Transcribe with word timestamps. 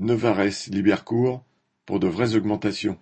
Novarès-Libercourt 0.00 1.44
pour 1.84 1.98
de 1.98 2.06
vraies 2.06 2.36
augmentations. 2.36 2.98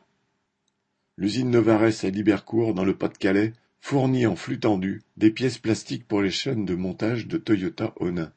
L'usine 1.18 1.50
Novarès 1.50 2.04
à 2.04 2.08
Libercourt, 2.08 2.72
dans 2.72 2.84
le 2.84 2.96
Pas-de-Calais, 2.96 3.52
fournit 3.80 4.26
en 4.26 4.34
flux 4.34 4.58
tendu 4.58 5.02
des 5.18 5.30
pièces 5.30 5.58
plastiques 5.58 6.08
pour 6.08 6.22
les 6.22 6.30
chaînes 6.30 6.64
de 6.64 6.74
montage 6.74 7.26
de 7.26 7.36
Toyota 7.36 7.92
Onin. 8.00 8.32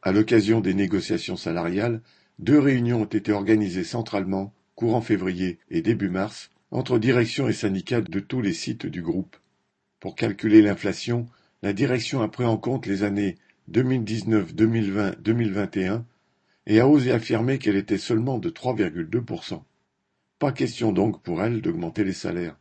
À 0.00 0.12
l'occasion 0.12 0.60
des 0.60 0.74
négociations 0.74 1.36
salariales, 1.36 2.02
deux 2.38 2.60
réunions 2.60 3.02
ont 3.02 3.06
été 3.06 3.32
organisées 3.32 3.82
centralement, 3.82 4.54
courant 4.76 5.00
février 5.00 5.58
et 5.68 5.82
début 5.82 6.08
mars, 6.08 6.50
entre 6.70 7.00
direction 7.00 7.48
et 7.48 7.52
syndicats 7.52 8.00
de 8.00 8.20
tous 8.20 8.40
les 8.40 8.54
sites 8.54 8.86
du 8.86 9.02
groupe. 9.02 9.36
Pour 9.98 10.14
calculer 10.14 10.62
l'inflation, 10.62 11.26
la 11.62 11.72
direction 11.72 12.22
a 12.22 12.28
pris 12.28 12.44
en 12.44 12.58
compte 12.58 12.86
les 12.86 13.02
années 13.02 13.34
2019, 13.66 14.54
2020, 14.54 15.20
2021 15.20 16.06
et 16.66 16.80
a 16.80 16.88
osé 16.88 17.12
affirmer 17.12 17.58
qu'elle 17.58 17.76
était 17.76 17.98
seulement 17.98 18.38
de 18.38 18.50
3,2%. 18.50 19.62
Pas 20.38 20.52
question 20.52 20.92
donc 20.92 21.22
pour 21.22 21.42
elle 21.42 21.60
d'augmenter 21.60 22.04
les 22.04 22.12
salaires. 22.12 22.56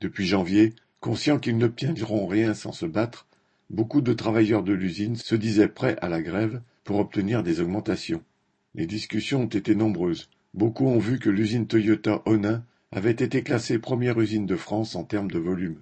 Depuis 0.00 0.26
janvier, 0.26 0.74
conscients 1.00 1.38
qu'ils 1.38 1.58
n'obtiendront 1.58 2.26
rien 2.26 2.54
sans 2.54 2.72
se 2.72 2.86
battre, 2.86 3.26
beaucoup 3.70 4.00
de 4.00 4.12
travailleurs 4.12 4.62
de 4.62 4.72
l'usine 4.72 5.16
se 5.16 5.34
disaient 5.34 5.68
prêts 5.68 5.96
à 6.00 6.08
la 6.08 6.22
grève 6.22 6.60
pour 6.84 6.98
obtenir 6.98 7.42
des 7.42 7.60
augmentations. 7.60 8.22
Les 8.74 8.86
discussions 8.86 9.42
ont 9.42 9.46
été 9.46 9.74
nombreuses. 9.74 10.28
Beaucoup 10.52 10.86
ont 10.86 10.98
vu 10.98 11.18
que 11.18 11.30
l'usine 11.30 11.66
Toyota 11.66 12.22
Onin 12.26 12.64
avait 12.92 13.10
été 13.10 13.42
classée 13.42 13.78
première 13.78 14.20
usine 14.20 14.46
de 14.46 14.56
France 14.56 14.94
en 14.94 15.04
termes 15.04 15.30
de 15.30 15.38
volume. 15.38 15.80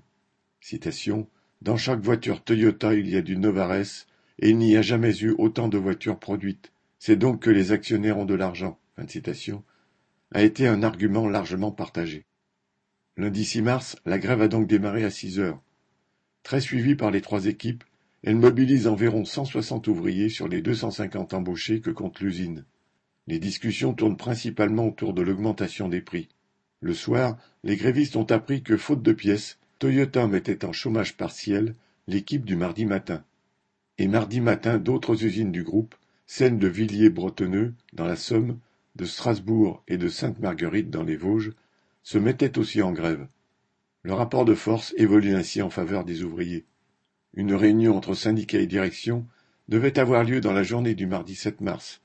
Citation 0.61 1.29
Dans 1.61 1.77
chaque 1.77 2.01
voiture 2.01 2.43
Toyota 2.43 2.95
il 2.95 3.09
y 3.09 3.17
a 3.17 3.23
du 3.23 3.37
Novarès 3.37 4.07
et 4.39 4.51
il 4.51 4.59
n'y 4.59 4.77
a 4.77 4.83
jamais 4.83 5.17
eu 5.19 5.35
autant 5.39 5.69
de 5.69 5.79
voitures 5.79 6.19
produites. 6.19 6.72
C'est 7.05 7.17
donc 7.17 7.43
que 7.43 7.51
les 7.51 7.73
actionnaires 7.73 8.17
ont 8.17 8.25
de 8.25 8.37
l'argent. 8.37 8.79
A 10.31 10.43
été 10.43 10.69
un 10.69 10.85
argument 10.85 11.29
largement 11.29 11.73
partagé. 11.73 12.27
Lundi 13.17 13.45
6 13.45 13.63
mars, 13.63 13.97
la 14.07 14.21
grève 14.21 14.41
a 14.41 14.47
donc 14.47 14.69
démarré 14.69 15.03
à 15.03 15.11
6 15.11 15.41
heures. 15.41 15.61
Très 16.45 16.61
suivie 16.61 16.95
par 16.95 17.11
les 17.11 17.21
trois 17.21 17.47
équipes, 17.47 17.83
elle 18.23 18.37
mobilise 18.37 18.87
environ 18.87 19.25
160 19.25 19.89
ouvriers 19.89 20.29
sur 20.29 20.47
les 20.47 20.63
250 20.63 21.35
embauchés 21.35 21.81
que 21.81 21.91
compte 21.91 22.21
l'usine. 22.21 22.65
Les 23.27 23.41
discussions 23.41 23.95
tournent 23.95 24.17
principalement 24.17 24.87
autour 24.87 25.13
de 25.13 25.23
l'augmentation 25.23 25.89
des 25.89 26.03
prix. 26.03 26.29
Le 26.79 26.95
soir, 26.95 27.37
les 27.65 27.75
grévistes 27.75 28.15
ont 28.15 28.31
appris 28.31 28.63
que, 28.63 28.77
faute 28.77 29.03
de 29.03 29.13
pièces, 29.13 29.59
Toyota 29.81 30.29
mettait 30.29 30.65
en 30.65 30.73
chômage 30.73 31.17
partiel 31.17 31.75
l'équipe 32.07 32.45
du 32.45 32.55
mardi 32.55 32.85
matin. 32.85 33.25
Et 33.99 34.07
mardi 34.07 34.41
matin, 34.41 34.79
d'autres 34.79 35.25
usines 35.25 35.51
du 35.51 35.65
groupe, 35.65 35.97
celles 36.35 36.59
de 36.59 36.67
Villiers-Bretonneux, 36.67 37.75
dans 37.93 38.07
la 38.07 38.17
Somme, 38.17 38.59
de 38.97 39.05
Strasbourg 39.05 39.83
et 39.87 39.99
de 39.99 40.09
Sainte-Marguerite 40.09 40.89
dans 40.89 41.03
les 41.03 41.15
Vosges, 41.15 41.53
se 42.03 42.17
mettaient 42.17 42.57
aussi 42.57 42.81
en 42.81 42.91
grève. 42.91 43.29
Le 44.03 44.15
rapport 44.15 44.47
de 44.47 44.55
force 44.55 44.95
évolue 44.97 45.35
ainsi 45.35 45.61
en 45.61 45.69
faveur 45.69 46.07
des 46.07 46.23
ouvriers. 46.23 46.65
Une 47.35 47.53
réunion 47.53 47.95
entre 47.99 48.15
syndicats 48.15 48.61
et 48.61 48.67
direction 48.67 49.27
devait 49.69 49.99
avoir 49.99 50.25
lieu 50.25 50.41
dans 50.41 50.55
la 50.55 50.63
journée 50.63 50.95
du 50.95 51.07
mardi 51.07 51.35
7 51.35 51.61
mars. 51.61 52.01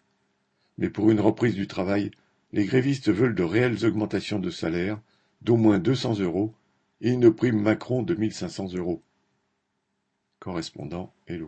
Mais 0.78 0.90
pour 0.90 1.10
une 1.10 1.22
reprise 1.22 1.56
du 1.56 1.68
travail, 1.68 2.12
les 2.52 2.66
grévistes 2.66 3.10
veulent 3.10 3.34
de 3.34 3.44
réelles 3.44 3.86
augmentations 3.86 4.40
de 4.40 4.50
salaire, 4.50 5.00
d'au 5.42 5.56
moins 5.56 5.80
200 5.80 6.20
euros, 6.20 6.54
et 7.00 7.12
une 7.12 7.34
prime 7.34 7.62
Macron 7.62 8.04
de 8.04 8.14
1500 8.14 8.74
euros. 8.74 9.02
Correspondant 10.42 11.14
Hello. 11.28 11.46